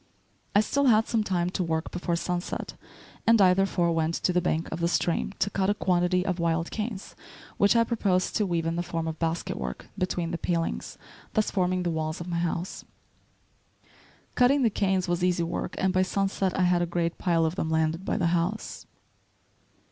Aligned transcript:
I 0.55 0.61
still 0.61 0.85
had 0.85 1.07
some 1.07 1.23
time 1.23 1.51
to 1.51 1.63
work 1.63 1.91
before 1.91 2.15
sunset, 2.15 2.73
and 3.27 3.39
I 3.39 3.53
therefore 3.53 3.91
went 3.91 4.15
to 4.15 4.33
the 4.33 4.41
bank 4.41 4.67
of 4.71 4.79
the 4.79 4.87
stream 4.87 5.31
to 5.37 5.51
cut 5.51 5.69
a 5.69 5.75
quantity 5.75 6.25
of 6.25 6.39
wild 6.39 6.71
canes 6.71 7.15
which 7.57 7.75
I 7.75 7.83
proposed 7.83 8.35
to 8.37 8.47
weave 8.47 8.65
in 8.65 8.77
the 8.77 8.81
form 8.81 9.07
of 9.07 9.19
basket 9.19 9.57
work, 9.57 9.89
between 9.95 10.31
the 10.31 10.39
palings, 10.39 10.97
thus 11.35 11.51
forming 11.51 11.83
the 11.83 11.91
walls 11.91 12.19
of 12.19 12.25
my 12.27 12.39
house. 12.39 12.83
Cutting 14.33 14.63
the 14.63 14.71
canes 14.71 15.07
was 15.07 15.23
easy 15.23 15.43
work, 15.43 15.75
and 15.77 15.93
by 15.93 16.01
sunset 16.01 16.57
I 16.57 16.63
had 16.63 16.81
a 16.81 16.87
great 16.87 17.19
pile 17.19 17.45
of 17.45 17.53
them 17.55 17.69
landed 17.69 18.03
by 18.03 18.17
the 18.17 18.23
house. 18.33 18.87